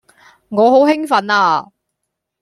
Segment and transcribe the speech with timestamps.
[0.49, 1.71] 我好興奮呀